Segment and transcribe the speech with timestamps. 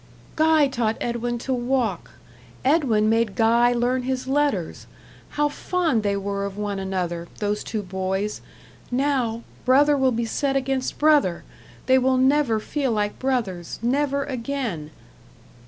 [0.35, 2.09] "Guy taught Edwin to walk.
[2.65, 4.87] Edwin made Guy learn his letters.
[5.37, 8.41] How fond they were of one another those two boys.
[8.89, 11.43] Now brother will be set against brother!
[11.85, 14.89] They will never feel like brothers never again."